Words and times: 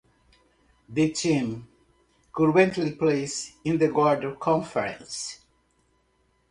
The 0.89 1.09
team 1.11 1.67
currently 2.33 2.93
plays 2.93 3.53
in 3.63 3.77
the 3.77 3.87
Gordon 3.89 4.35
Conference. 4.37 5.41